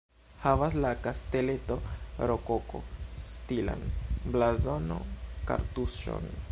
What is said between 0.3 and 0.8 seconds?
Havas